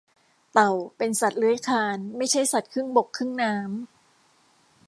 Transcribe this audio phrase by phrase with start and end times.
[0.53, 3.69] เต่าเป็นสัตว์เลื้อยคลานไม่ใช่สัตว์ครึ่งบกครึ่งน้ำ